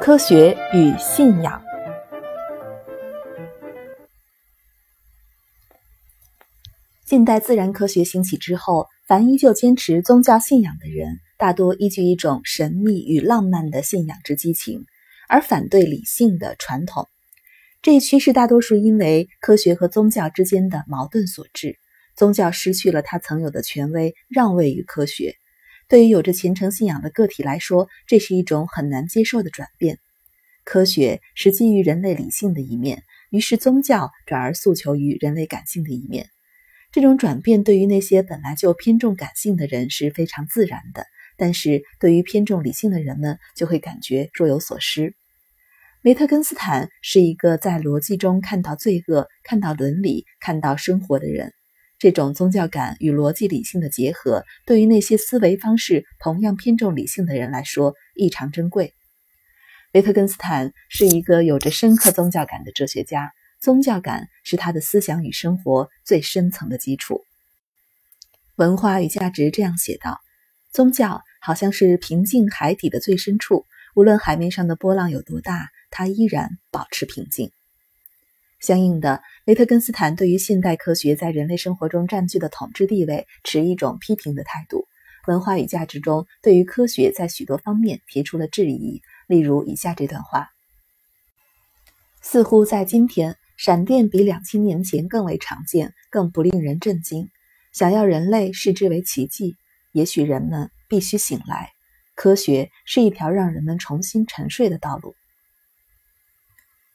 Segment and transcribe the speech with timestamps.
[0.00, 1.62] 科学与信仰。
[7.06, 14.84] 近代自然科学兴起之后，凡依旧坚持宗教信仰的人，大多依据一种神秘与浪漫的信仰之激情，
[15.28, 17.08] 而反对理性的传统。
[17.80, 21.78] 这一趋势大多数因为科学和宗教之间的矛盾所致。
[22.16, 25.34] 宗教失去了它曾有的权威，让位于科学。
[25.88, 29.98] 对于有着虔诚信仰的个体来说，这是一种很难接受的转变。
[30.64, 36.30] 科学是基于人类理性的一面，于是宗教转而诉求于人类感性的一面。
[36.90, 41.04] 这种转变对于那些本来就偏重感性的人是非常自然的，
[41.36, 45.14] 但是对于偏重理性的人们就会感觉若有所失。
[46.00, 51.52] 梅特根斯坦是一个在逻辑中看到罪恶、看到伦理、看到生活的人。
[51.98, 58.94] 这种宗教感与逻辑理性的结合，对于那些思维方式同样偏重理性的人来说异常珍贵。
[59.92, 63.32] 维特根斯坦是一个有着深刻宗教感的哲学家。
[63.60, 67.22] 宗教感是他的思想与生活最深层的基础。
[68.56, 70.20] 文化与价值这样写道：
[70.70, 73.64] 宗教好像是平静海底的最深处，
[73.94, 77.52] 无论海面上的波浪有多大，它依然保持平静。
[78.64, 84.88] 相应的，维特根斯坦对于现代科学在人类生活中占据的统治地位持一种批评的态度。
[85.26, 90.48] 文化与价值中对于科学在许多方面提出了质疑，例如以下这段话：
[92.22, 93.36] 似乎在今天。
[93.56, 97.28] 闪电比两千年前更为常见，更不令人震惊。
[97.70, 99.56] 想要人类视之为奇迹，
[99.92, 101.70] 也许人们必须醒来。
[102.16, 105.14] 科学是一条让人们重新沉睡的道路。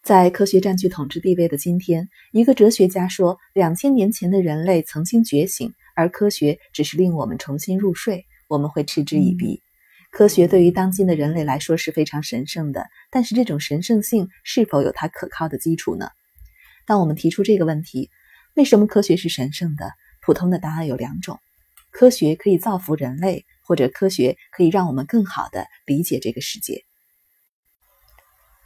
[0.10, 9.62] 在科学占据统治地位的今天，一个哲学家说：“两千年前的人类曾经觉醒，而科学只是令我们重新入睡。”我们会嗤之以鼻。
[10.10, 16.10] 科学对于当今的人类来说是非常神圣的，但是这种神圣性是否有它可靠的基础呢？
[16.88, 18.10] 当我们提出这个问题，
[18.56, 19.92] 为什么科学是神圣的？
[20.22, 21.38] 普通的答案有两种：
[21.92, 26.84] 科学可以造福人类，或者科学可以让我们更好的理解这个世界。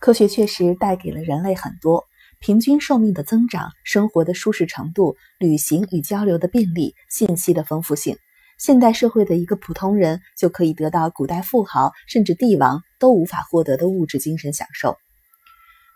[0.04, 2.04] 科学确实带给了人类很多：
[2.42, 8.18] 平均寿命的增长、生活的舒适程度、旅行与交流的便利、信息的丰富性。
[8.58, 14.98] 现代社会的一个普通人就可以得到古代富豪甚至帝王都无法获得的物质精神享受。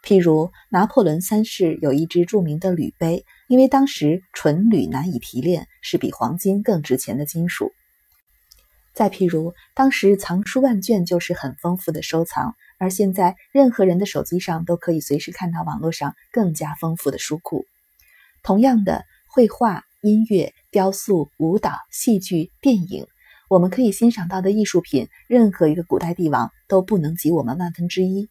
[0.06, 7.74] 譬如拿破仑三世有一只著名的铝杯，因为当时纯铝难以提炼，是比黄金更值钱的金属。
[8.98, 17.68] 再譬如，当时藏书万卷就是很丰富的收藏，而现在任何人的手机上都可以随时看到网络上更加丰富的书库。
[18.42, 23.06] 同样的，绘画、音乐、雕塑、舞蹈、戏剧、电影，
[23.52, 28.28] 我们可以欣赏到的艺术品，任何一个古代帝王都不能及我们万分之一。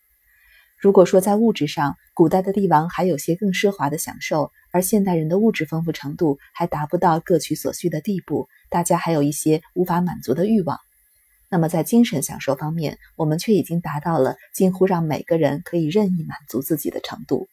[0.86, 10.78] 如果说在物质上，古代的帝王还有些更奢华的享受，而现代人的物质丰富程度还达不到各取所需的地步，大家还有一些无法满足的欲望。
[11.48, 17.48] 那么在精神享受方面，我们却已经达到了近乎让每个人可以任意满足自己的程度。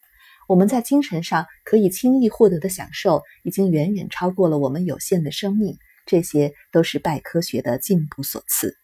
[0.47, 5.75] 我们在精神上可以轻易获得的享受，已经远远超过了我们有限的生命。
[6.05, 8.77] 这些都是拜科学的进步所赐。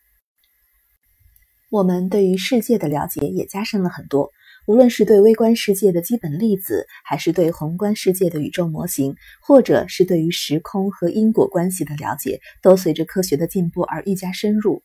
[1.72, 4.32] 我们对于世界的了解也加深了很多，
[4.70, 14.84] 无论是对微观世界的基本粒子，还是对宏观世界的宇宙模型，或者是对于时空和因果关系的了解，都随着科学的进步而愈加深入。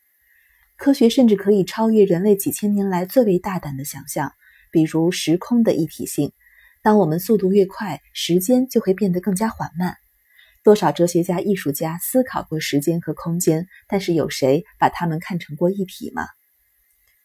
[0.78, 4.33] 科学甚至可以超越人类几千年来最为大胆的想象，
[4.71, 6.33] 比如时空的一体性。
[6.83, 9.99] 当我们速度越快，时间就会变得更加缓慢。
[10.62, 16.25] 多少哲学家、艺术家思考过时间和空间，但是有谁把它们看成过一体吗？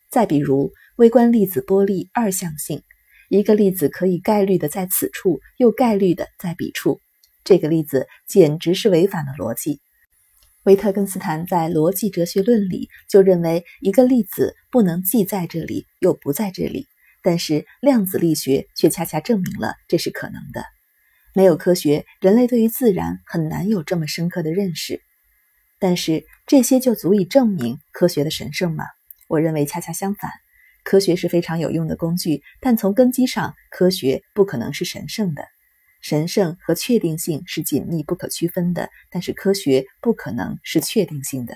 [0.09, 2.81] 再比如微观粒子波粒二象性，
[3.29, 6.99] 一个粒子可以概率的在此处，又概率的在彼处，
[7.43, 9.79] 这个粒子简直是违反了逻辑。
[10.63, 16.87] 维特根斯坦在《逻辑哲学论》里就认为，一个粒子不能既在这里又不在这里，
[17.23, 20.65] 但是量子力学却恰恰证明了这是可能的。
[21.33, 25.01] 没有科学，人类对于自然很难有这么深刻的认识。
[25.79, 28.83] 但是这些就足以证明科学的神圣吗？
[29.29, 30.31] 我认为恰恰相反，
[30.83, 35.45] 科学是非常有用的工具，但从根基上，科学不可能是神圣的。
[36.01, 41.55] 神圣和确定性是紧密不可区分的，但是科学不可能是确定性的。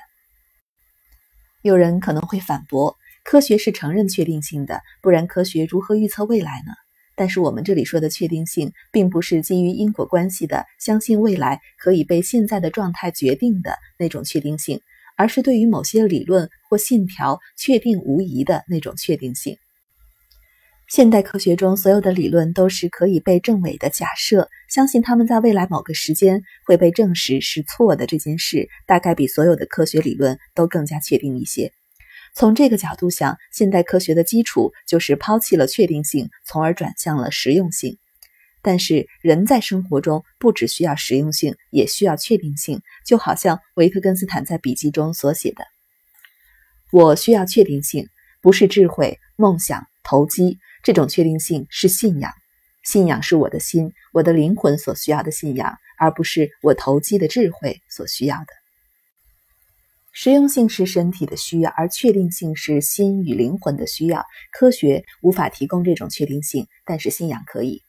[1.64, 6.74] 有人可能会反驳，科学是承认确定性的，不然科学如何预测未来呢？
[7.16, 14.80] 但是我们这里说的确定性，并不是基于因果关系的，相信未来可以被现在的状态决定的那种确定性，
[15.18, 19.58] 而是对于某些理论或信条确定无疑的那种确定性。
[20.90, 31.72] 现代科学中所有的理论都是可以被证伪的假设，相信他们在未来某个时间会被证实是错的这件事，大概比所有的科学理论都更加确定一些。
[32.36, 37.98] 从这个角度想，现代科学的基础就是抛弃了确定性，从而转向了实用性。
[38.64, 45.66] 但是人在生活中不只需要实用性，也需要确定性，就好像维特根斯坦在笔记中所写的
[46.92, 48.08] ：“我需要确定性，
[48.42, 52.32] 不是智慧、梦想、投机。”这种确定性是信仰，
[52.84, 58.48] 信仰是我的心、我的灵魂所需要的信仰，而不是我投机的智慧所需要的。
[60.12, 64.26] 实用性是身体的需要，而确定性是心与灵魂的需要。
[64.52, 67.83] 科学无法提供这种确定性，但是信仰可以。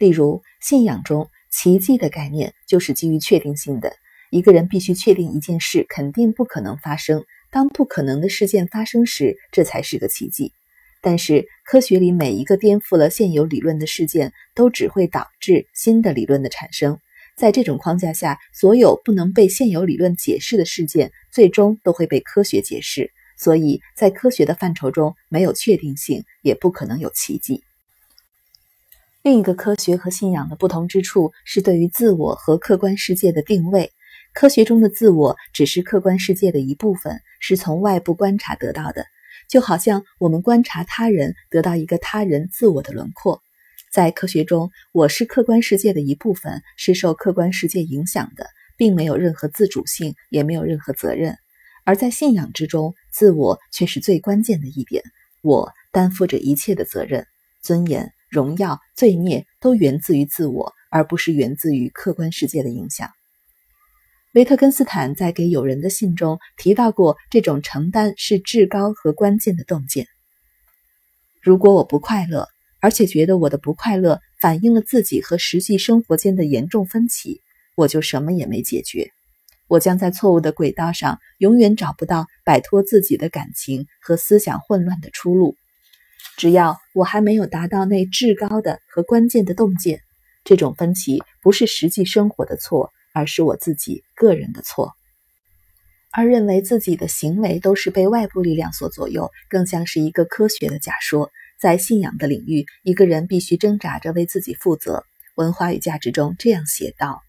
[0.00, 3.92] 例如，信仰中奇迹的概念就是基于确定性的。
[4.30, 10.54] 一个人必须确定一件事肯定不可能发生，当不可能的事件发生时，这才是个奇迹。
[11.02, 16.98] 但是，科学里每一个颠覆了现有理论的事件，都只会导致新的理论的产生。
[17.36, 23.12] 在这种框架下，所有不能被现有理论解释的事件，最终都会被科学解释。
[23.36, 27.62] 所以在科学的范畴中，没有确定性，也不可能有奇迹。
[29.22, 33.92] 另一个科学和信仰的不同之处，是对于自我和客观世界的定位。
[34.32, 39.04] 科学中的自我只是客观世界的一部分，是从外部观察得到的。
[39.46, 43.42] 就好像我们观察他人，得到一个他人自我的轮廓。
[43.92, 48.46] 在科学中，我是客观世界的一部分，是受客观世界影响的，
[48.78, 51.36] 并没有任何自主性，也没有任何责任。
[51.84, 55.02] 而在信仰之中，自我却是最关键的一点。
[55.42, 57.26] 我担负着一切的责任，
[57.60, 63.10] 尊严、荣耀、罪孽都源自于自我，而不是源自于客观世界的影响。
[64.32, 70.06] 维特根斯坦在给友人的信中提到过，这种承担是至高和关键的洞见。
[71.42, 72.46] 如果我不快乐，
[72.80, 77.40] 而且觉得我的不快乐反映了自己和实际生活间的严重分歧，
[77.74, 79.10] 我就什么也没解决。
[79.66, 85.56] 我将在错误的轨道上，永远找不到摆脱自己的感情和思想混乱的出路。
[86.36, 90.00] 只要我还没有达到那至高的和关键的洞见，
[90.44, 92.92] 这种分歧不是实际生活的错。
[93.12, 94.94] 而是我自己个人的错，
[96.12, 101.32] 而认为自己的行为都是被外部力量所左右，更像是一个科学的假说。
[101.60, 105.02] 在信仰的领域，一个人必须挣扎着为自己负责。
[105.34, 107.20] 文化与价值中这样写道：“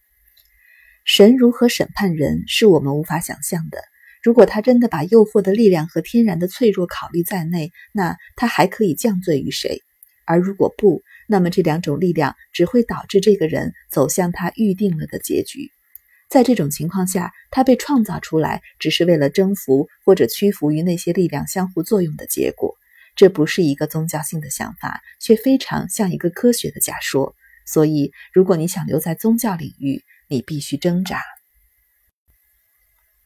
[1.03, 3.81] 神如何审判人，是我们无法想象的。
[4.21, 9.81] 如果他真的把诱惑的力量和天然的脆弱考虑在内，那他还可以降罪于谁？
[10.25, 15.71] 而如果不，那么这两种力量只会导致这个人走向他预定了的结局。
[16.29, 22.75] 在这种情况下，他被创造出来只是为了征服或者屈服于那些力量相互作用的结果。
[23.15, 27.35] 这不是一个宗教性的想法，却非常像一个科学的假说。
[27.65, 31.21] 所以，如果你想留在宗教领域，你必须挣扎。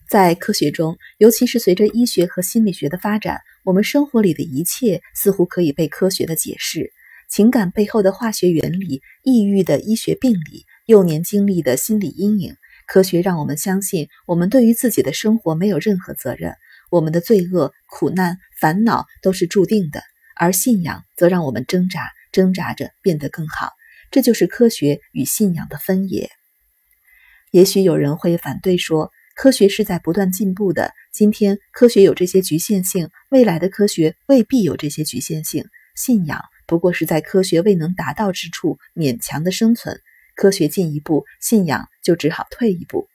[0.09, 6.91] 在科学中，尤其是随着医学和心理学的发展，我们生活里的一切似乎可以被科学的解释。
[7.27, 12.55] 情感背后的化学原理，抑郁的医学病理，幼年经历的心理阴影，
[12.87, 16.53] 科学让我们相信，我们对于自己的生活没有任何责任，
[16.91, 20.03] 我们的罪恶、苦难、烦恼都是注定的。
[20.37, 23.71] 而信仰则让我们挣扎，挣扎着变得更好。
[24.11, 26.29] 这就是科学与信仰的分野。
[27.51, 35.65] 也许有人会反对说，科学是在不断进步的，今天科学有这些局限性，未来的科学未必有这些局限性。
[35.95, 36.39] 信仰。
[36.67, 40.01] 不过是在科学未能达到之处勉强的生存，
[40.35, 43.07] 科学进一步，信仰就只好退一步。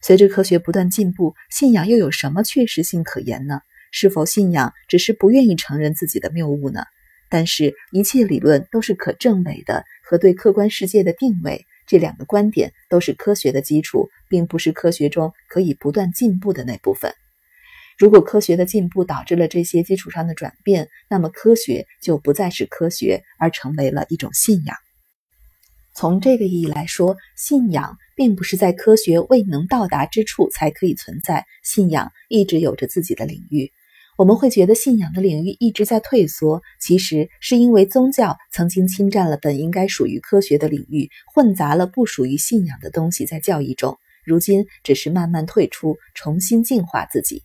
[0.00, 3.60] 随着科学不断进步，信仰又有什么确实性可言呢？
[3.92, 6.84] 是否信仰只是不愿意承认自己的谬误呢？
[7.28, 17.14] 但是，一切理论都是可证伪的，和对客观世界的定位这两个观点都是科学的基础，并不是科学中可以不断进步的那部分。
[17.98, 24.76] 如果科学的进步导致了这些基础上的转变，那么科学就不再是科学，而成为了一种信仰。
[25.94, 33.72] 从这个意义来说，信仰并不是在科学未能到达之处才可以存在，信仰一直有着自己的领域。
[34.16, 47.42] 我们会觉得信仰的领域一直在退缩，其实是因为宗教曾经侵占了本应该属于科学的领域，混杂了不属于信仰的东西在教义中，如今只是慢慢退出，重新净化自己。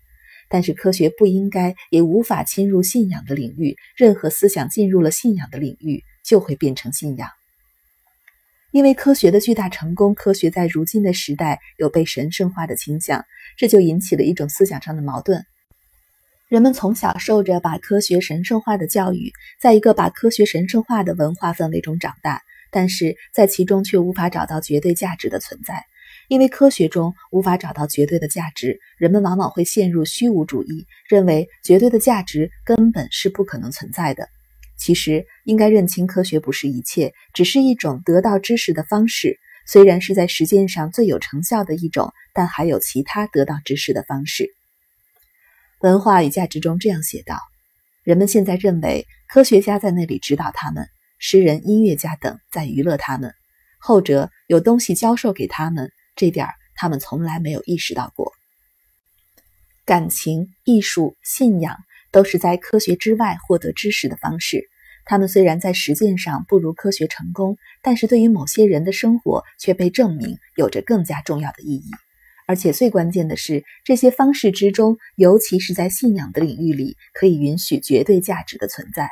[0.48, 3.76] 但是科学不应该也无法侵入信仰的领域。
[3.98, 7.30] 任何思想进入了信仰的领域，就会变成信仰。
[8.72, 13.26] 因为科学的巨大成功，科学在如今的时代有被神圣化的倾向，
[13.58, 15.46] 这就引起了一种思想上的矛盾。
[16.52, 22.42] 人们从小受着把科学神圣化的教育，在一个把科学神圣化的文化氛围中长大，
[22.72, 25.86] 但是在其中却无法找到绝对价值的存在。
[26.28, 34.28] 因为科学中无法找到绝对的价值，人们往往会陷入虚无主义，认为绝对的价值根本是不可能存在的。
[34.78, 39.40] 其实，应该认清科学不是一切，只是一种得到知识的方式。
[39.66, 44.50] 虽然是在实践上最有成效的一种，但还有其他得到知识的方式。
[45.82, 47.40] 文化与价值中这样写道：
[48.04, 53.34] 人们现在认为科学家在那里指导他们，诗人、音乐家等在娱乐他们，
[53.80, 55.92] 后者有东西教授给他们。
[56.16, 58.32] 这点儿他们从来没有意识到过。
[59.84, 61.76] 感情、艺术、信仰
[62.12, 64.70] 都是在科学之外获得知识的方式。
[65.04, 71.90] 他们虽然在实践上不如科学成功，但是对于某些人的生活却被证明有着更加重要的意义。
[72.52, 79.10] 而且最关键的是，这些方式之中，尤其是在信仰的领域里，可以允许绝对价值的存在。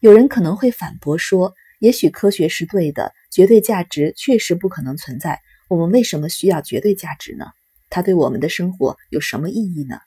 [0.00, 5.38] 有人可能会反驳说：“也许科学是对的，绝对价值确实不可能存在。”
[5.70, 7.46] 我们为什么需要绝对价值呢？
[7.90, 10.00] 它对我们的生活有什么意义呢？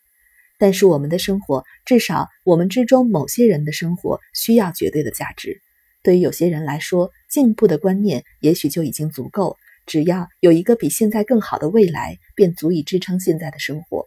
[0.57, 5.61] 但是我们的生活，至少我们之中某些人的生活需要绝对的价值。
[6.03, 14.05] 对于有些人来说，进步的观念也许就已经足够，只要有一个比现在更好的未来，便足以支撑现在的生活。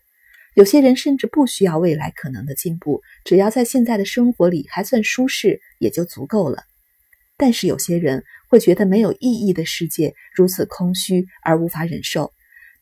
[0.55, 6.65] 有些人甚至不需要未来可能的进步，只要在现在的生活里还算舒适，也就足够了。
[7.37, 12.33] 但是有些人会觉得没有意义的世界如此空虚而无法忍受。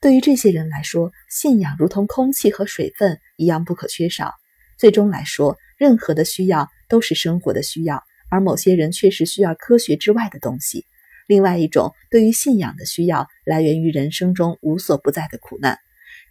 [0.01, 4.33] 对于这些人来说，信仰如同空气和水分一样不可缺少。
[4.77, 10.87] 最终来说，任何的需要都是生活的需要，而某些人确实需要科学之外的东西。
[11.29, 15.79] 另外一种对于信仰的需要，来源于人生中无所不在的苦难。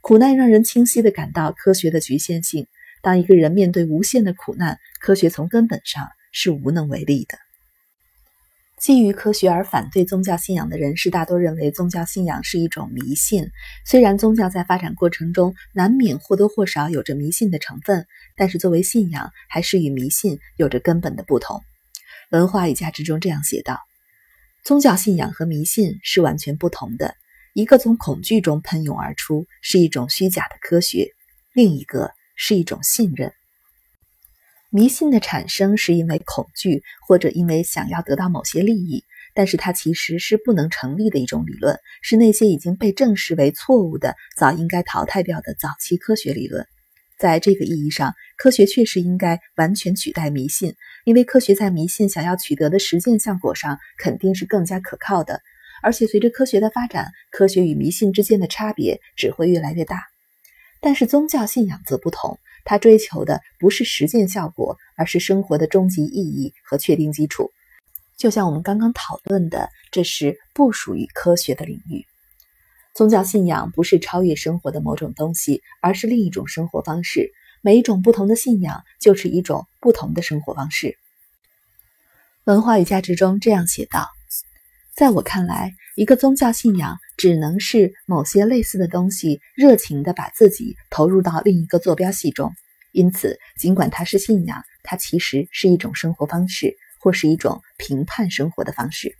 [0.02, 2.68] 苦难让人清晰地感到科学的局限性。
[3.02, 7.38] 当一个人面对无限的苦难，科学从根本上是无能为力的。
[8.80, 13.50] 基于科学而反对宗教信仰的人士，大多认为宗教信仰是一种迷信。
[13.86, 21.62] 虽然宗教在发展过程中难免或多或少有着迷信的成分，但是作为信仰，还是与迷信有着根本的不同。
[22.32, 23.80] 文化与价值中这样写道：
[24.68, 27.16] 宗教信仰和迷信是完全不同的。
[27.54, 31.06] 一个从恐惧中喷涌而出，是一种虚假的科学；
[31.54, 33.32] 另一个是一种信任。
[34.70, 46.68] 迷信的产生是因为恐惧，或者因为想要得到某些利益，但是它其实是不能成立的一种理论，是那些已经被证实为错误的、早应该淘汰掉的早期科学理论。
[47.18, 55.42] 在这个意义上，科学确实应该完全取代迷信，因为科学在迷信想要取得的实践效果上肯定是更加可靠的。
[55.82, 60.04] 而且随着科学的发展，科学与迷信之间的差别只会越来越大。
[60.80, 62.40] 但是宗教信仰则不同。
[62.70, 67.50] 它追求的不是实践效果，而是生活的终极意义和确定基础。
[68.18, 72.06] 就像我们刚刚讨论的，这是不属于科学的领域。
[72.98, 77.32] 宗教信仰不是超越生活的某种东西，而是另一种生活方式。
[77.62, 80.98] 每一种不同的信仰就是一种不同的生活方式。
[82.46, 84.10] 文化与价值中这样写道：
[84.96, 92.52] 在我看来，一个宗教信仰只能是某些类似的东西热情地把自己投入到另一个坐标系中。
[92.94, 99.16] 因此，尽管它是信仰，它其实是一种生活方式，或是一种评判生活的方式。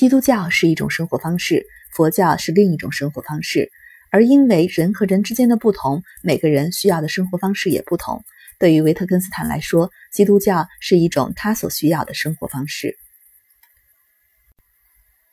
[0.00, 3.70] 基督教是一种生活方式，佛教是另一种生活方式。
[4.10, 8.24] 而因为人和人之间的不同，每个人需要的生活方式也不同。
[8.58, 12.96] 对于维特根斯坦来说，基督教是一种他所需要的生活方式。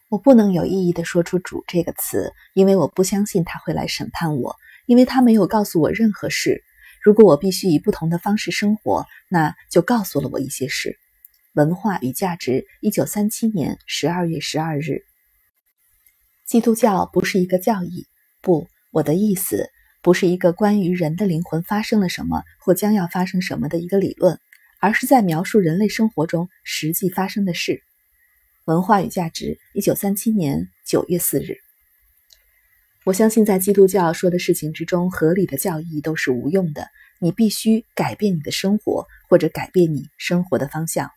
[0.09, 4.53] 我不能有意义地说出“主”这个词，因为我不相信他会来审判我，
[4.85, 6.61] 因为他没有告诉我任何事。
[7.01, 10.99] 如果我必须以不同的方式生活，那就告诉了我一些事。
[11.57, 15.01] 文化与价值，一九三七年十二月十二日。
[16.45, 18.05] 基督教不是一个教义，
[18.43, 19.71] 不，我的意思
[20.03, 24.39] 不是一个关于人的灵魂发生了什么或将要发生什么的一个理论，
[24.79, 27.81] 而是在描述人类生活中实际发生的事。
[28.65, 31.57] 文化与价值，一九三七年九月四日。
[33.03, 36.87] 我相信，在基督教说的事情之中，合理的教义都是无用的。
[37.19, 41.09] 你必须改变你的生活，或者改变你生活的方向。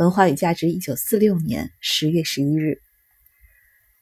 [0.00, 2.78] 文化与价值，一九四六年十月十一日。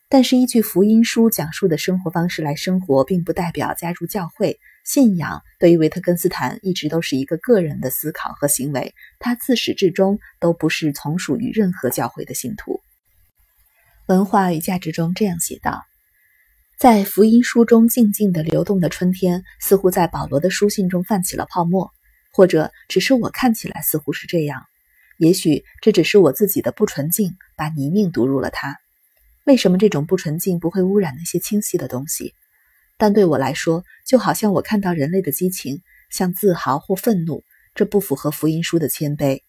[0.09, 4.61] 但是依据福音书讲述的生活方式来生活，并不代表加入教会。
[4.85, 12.81] 信仰对于维特根斯坦一直都是一个个人的思考和行为，他自始至终都不是从属于任何教会的信徒。
[14.07, 15.83] 文化与价值中这样写道：
[16.79, 21.91] 在福音书中静静的流动的春天，似乎在保罗的书信中泛起了泡沫，
[22.33, 24.63] 或者只是我看起来似乎是这样。
[25.19, 28.77] 也许这只是我自己的不纯净，把泥泞读入了它。
[29.45, 32.35] 为什么这种不纯净不会污染那些清晰的东西？
[32.97, 37.45] 但对我来说，就好像我看到人类的激情，像自豪或愤怒，
[37.75, 39.43] 这不符合福音书的谦卑。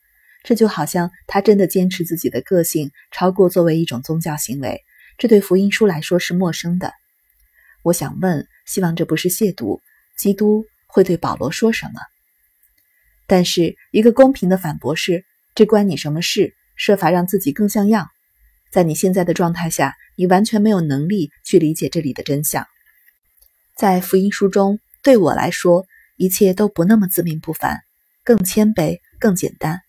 [0.44, 4.82] 这就好像他真的坚持自己的个性，超过作为一种宗教行为，
[5.18, 6.94] 这对福音书来说是陌生的。
[7.84, 9.82] 我想问，希望这不是亵渎，
[10.18, 12.00] 基督会对保罗说什么？
[13.28, 15.26] 但是一个公平的反驳是：
[15.60, 16.56] 这关你什么事？
[16.78, 18.08] 设法让自己更像样。
[18.72, 22.66] 在你现在的状态下，你完全没有能力去理解这里的真相。
[23.76, 25.86] 在福音书中，对我来说，
[26.16, 27.82] 一切都不那么自命不凡，
[28.24, 29.82] 更谦卑，更简单。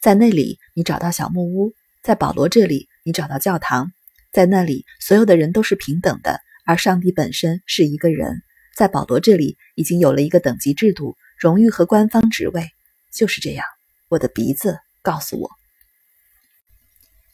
[0.00, 3.88] 在那里，你找到小木屋；在保罗这里，你找到教堂；
[4.32, 8.40] 在那里，所有的人都是平等的，而上帝本身是一个人。
[8.74, 12.70] 在保罗这里，已经有了一个等级制度、荣誉和官方职位。
[13.12, 13.66] 就是这样，
[14.08, 14.78] 我的鼻子
[15.08, 15.50] 告诉我，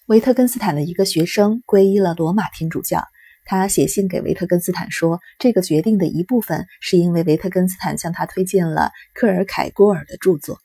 [0.07, 3.03] 维特根斯坦的一个学生皈依了罗马天主教。
[3.45, 10.61] 他写信给维特根斯坦说，这个决定的一部分是因为维特根斯坦向他推荐了克尔凯郭尔的著作。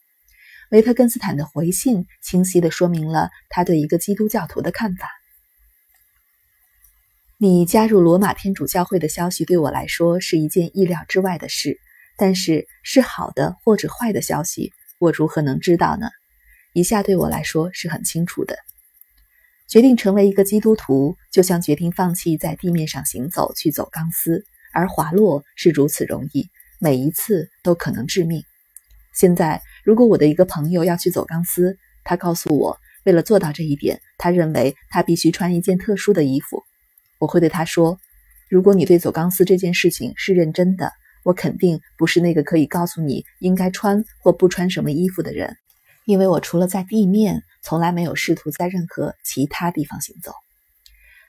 [0.70, 5.10] 维特根斯坦的回信清晰地说明了他对一个基督教徒的看法。
[7.38, 11.80] 你加入罗马天主教会的消息对我来说是一件意料之外的事，
[12.18, 16.08] 但是是好的或者坏的消息，我如何能知道呢？
[16.74, 18.56] 以下对我来说是很清楚的。
[19.68, 26.50] 决定成为一个基督徒，就像决定放弃在地面上行走去走钢丝，而滑落是如此容易，
[26.80, 28.44] 每一次都可能致命。
[29.14, 36.64] 现在，如果我的一个朋友要去走钢丝，他告诉我，为了做到这一点，他认为他必须穿一件特殊的衣服。
[37.20, 38.00] 我会对他说
[38.50, 40.92] ：“如果你对走钢丝这件事情是认真的，
[41.24, 45.58] 我肯定不是那个可以告诉你应该穿或不穿什么衣服的人，
[46.10, 50.34] 因为我除了在地面。”从来没有试图在任何其他地方行走。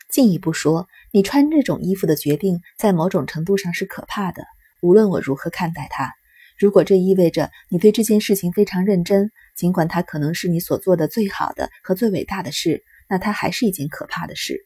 [0.09, 4.45] 进一步说，你穿这种衣服的决定，在某种程度上是可怕的。
[4.81, 6.15] 无论我如何看待它，
[6.57, 14.61] 如果这意味着你对这件事情非常认真，尽管它可能是你所做的最好的和最伟大的事，那它还是一件可怕的事。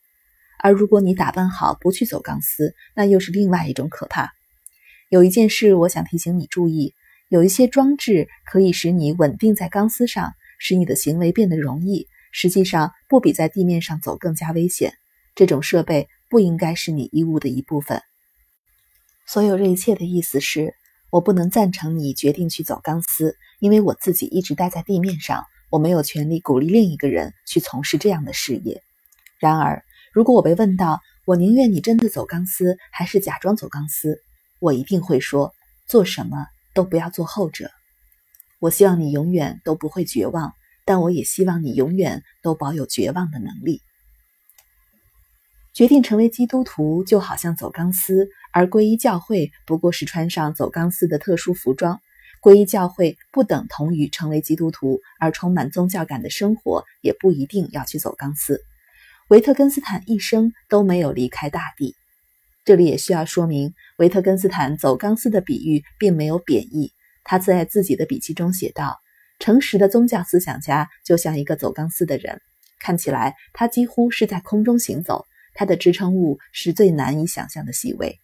[0.58, 4.32] 而如果你打扮好不去走钢丝，那又是另外一种可怕。
[5.08, 6.92] 有一件事我想提醒你注意：
[7.34, 10.32] 有一些装置可以使你稳定在钢丝上。
[10.56, 14.94] 使你的行为变得容易，实际上不比在地面上走更加危险。
[15.34, 18.00] 这种设备不应该是你衣物的一部分。
[19.26, 20.74] 所有这一切的意思是，
[21.10, 28.80] 我不能赞成你决定去走钢丝，因为我自己一直待在地面上，我没有权利鼓励另一个人去从事这样的事业。
[29.40, 34.22] 然而，如果我被问到我宁愿你真的走钢丝还是假装走钢丝，
[34.60, 35.52] 我一定会说，
[35.86, 37.70] 做什么都不要做后者。
[38.58, 40.52] 我希望你永远都不会绝望，
[40.84, 43.80] 但我也希望你永远都保有绝望的能力。
[45.72, 52.00] 决定成为基督徒就好像走钢丝，而皈依教会不过是穿上走钢丝的特殊服装。
[52.40, 58.60] 皈依教会不等同于成为基督徒，而充满宗教感的生活也不一定要去走钢丝。
[59.28, 61.96] 维特根斯坦一生都没有离开大地。
[62.64, 66.92] 这里也需要说明，维特根斯坦走钢丝的比喻并没有贬义。
[67.22, 69.00] 他在自己的笔记中写道
[69.38, 72.40] ：“诚实的宗教思想家就像一个走钢丝的人，
[72.78, 78.18] 看起来他几乎是在空中行走，他的支撑物是最难以想象的细微，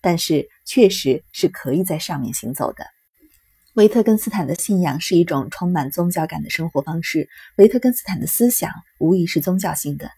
[0.00, 2.84] 但是确实是可以在上面行走的。”
[3.74, 10.10] 维特根斯坦的信仰是一种充满宗教感的生活方式，维特根斯坦的思想无疑是宗教性的，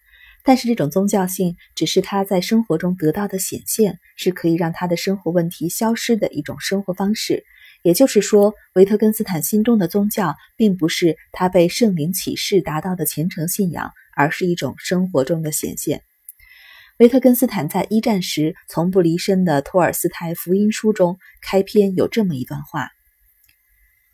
[0.45, 7.45] 但是这种宗教性只是他在生活中得到的显现，是可以让他的生活问题消失的一种生活方式。
[7.83, 16.03] 也就是说，维特根斯坦心中的宗教，并不是他被圣灵启示达到的虔诚信仰，而是一种生活中的显现。
[16.99, 22.91] 维特根斯坦在一战时从不离身的托尔斯泰福音书中开篇有这么一段话：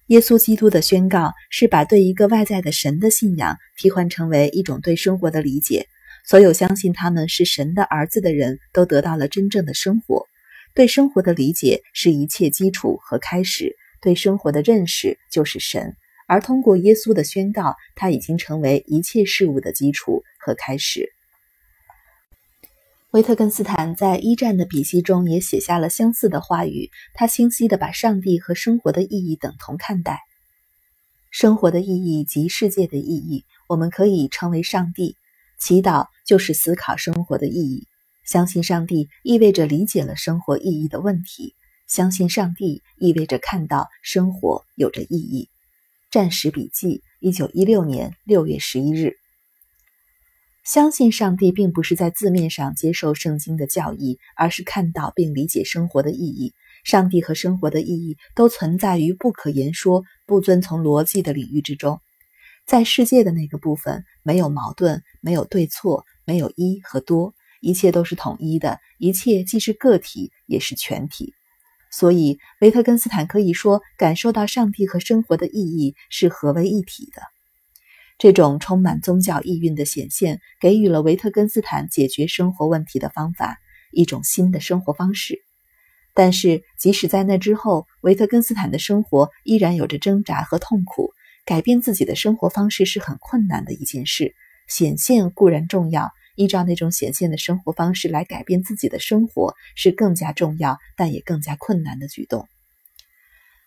[0.06, 5.86] 耶稣基督的宣告是把对一个外在的神的信仰替换成为一种对生活的理解。
[6.28, 10.26] 所有相信他们是神的儿子的人都得到了真正的生活。
[10.74, 21.08] 对生活的理解是一切基础和开始，对生活的认识就是神，而通过耶稣的宣告，他已经成为一切事物的基础和开始。
[23.12, 26.90] 维特根斯坦在一战的笔记中也写下了相似的话语。
[27.14, 30.20] 他清晰地把上帝和生活的意义等同看待。
[31.30, 35.16] 生活的意义及世界的意义，我们可以称为上帝。
[35.58, 37.86] 祈祷就是思考生活的意义。
[38.24, 41.54] 相信上帝意味着理解了生活意义的问题。
[41.86, 45.48] 相信上帝意味着看到生活有着意义。
[46.10, 49.14] 战时笔记，一九一六年六月十一日。
[50.64, 56.52] 相信上帝并不是在字面上接受圣经的教义，而是看到并理解生活的意义。
[56.84, 62.00] 上帝和生活的意义都存在于不可言说、不遵从逻辑的领域之中。
[62.68, 71.32] 在世界的那个部分，没有矛盾，没有对错，没有一和多，一切都是统一的，一切既是个体，也是全体。
[71.90, 77.22] 所以，维特根斯坦可以说，感受到上帝和生活的意义是合为一体的。
[78.18, 83.56] 这种充满宗教意蕴的显现，给予了维特根斯坦解决生活问题的方法，
[83.92, 85.38] 一种新的生活方式。
[86.12, 91.14] 但是，即使在那之后，维特根斯坦的生活依然有着挣扎和痛苦。
[91.48, 94.34] 改变自己的生活方式是很困难的一件事。
[94.68, 102.46] 显现固然重要，依照那种显现的生活方式来改变自己的生活是更加重要，但也更加困难的举动。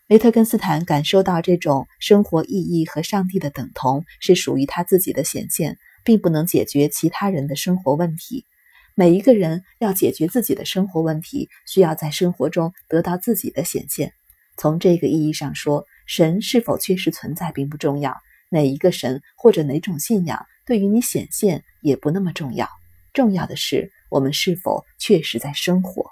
[0.09, 8.45] 维特根斯坦感受到这种生活意义和上帝的等同是属于他自己的显现，并不能解决其他人的生活问题。
[8.93, 14.13] 每一个人要解决自己的生活问题，需要在生活中得到自己的显现。
[14.55, 18.17] 从这个意义上说，神是否确实存在并不重要，
[18.49, 22.67] 哪一个神或者哪种信仰对于你显现也不那么重要。
[23.13, 26.11] 重要的是我们是否确实在生活。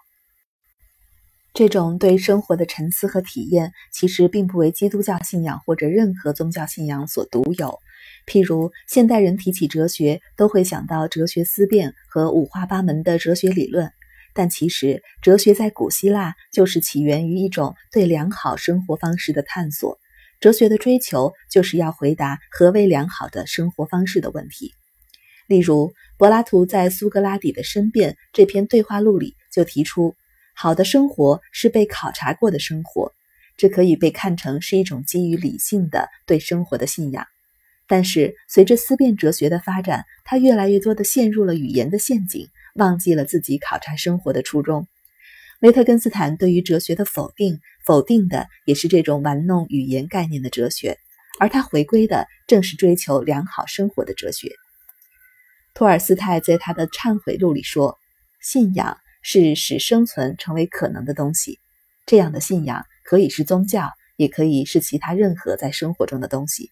[1.53, 7.77] 这种对生活的沉思和体验，其实并不为基督教信仰或者任何宗教信仰所独有。
[8.25, 13.91] 譬如，现代人提起哲学，都会想到哲学思辨和五花八门的哲学理论。
[14.39, 19.99] 但其实，哲学在古希腊就是起源于一种对良好生活方式的探索。
[20.39, 24.71] 哲学的追求，就是要回答何为良好的生活方式的问题。
[25.49, 30.15] 例如，柏拉图在《苏格拉底的申辩》这篇对话录里就提出。
[30.55, 33.11] 好的生活是被考察过的生活，
[33.57, 37.27] 这可以被看成是一种基于理性的对生活的信仰。
[37.87, 44.87] 但是，随着思辨哲学的发展，他越来越多地陷入了语言的陷阱，忘记了自己考察生活的初衷。
[45.61, 50.97] 维特根斯坦对于哲学的否定，否定的也是这种玩弄语言概念的哲学，
[51.39, 54.53] 而他回归的正是追求良好生活的哲学。
[55.73, 57.97] 托尔斯泰在他的《忏悔录》里说
[58.41, 61.59] ：“信仰。”是使生存成为可能的东西。
[62.05, 66.71] 这样的信仰可以是宗教，也可以是其他任何在生活中的东西。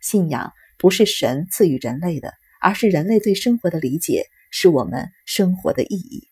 [0.00, 6.28] 信仰不是神赐予人类的，而是人类对生活的理解，是我们生活的意义。